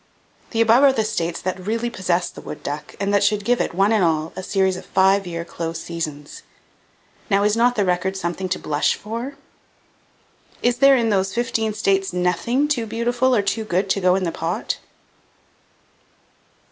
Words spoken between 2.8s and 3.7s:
and that should give